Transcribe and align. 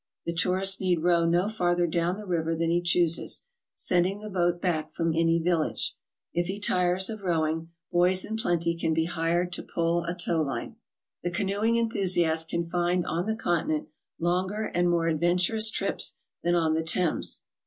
The 0.25 0.33
tourist 0.33 0.81
need 0.81 1.01
row 1.03 1.25
no 1.25 1.47
farther 1.47 1.85
down 1.85 2.17
the 2.17 2.25
river 2.25 2.55
than 2.55 2.71
he 2.71 2.81
chooses, 2.81 3.45
sending 3.75 4.19
the 4.21 4.31
boat 4.31 4.59
back 4.59 4.93
from 4.95 5.13
any 5.13 5.37
village; 5.39 5.95
if 6.33 6.47
he 6.47 6.59
tires 6.59 7.07
of 7.07 7.21
rowing, 7.21 7.69
boys 7.91 8.25
in 8.25 8.35
plenty 8.35 8.75
can 8.75 8.95
be 8.95 9.05
hired 9.05 9.53
to 9.53 9.61
pull 9.61 10.03
a 10.05 10.15
tow 10.15 10.41
line. 10.41 10.77
The 11.21 11.29
canoeing 11.29 11.75
enthusiast 11.77 12.49
can 12.49 12.67
find 12.67 13.05
on 13.05 13.27
the 13.27 13.35
Continent 13.35 13.89
longer 14.17 14.71
and 14.73 14.89
more 14.89 15.07
adventurous 15.07 15.69
trips 15.69 16.17
than 16.41 16.55
on 16.55 16.73
the 16.73 16.81
Thames. 16.81 17.43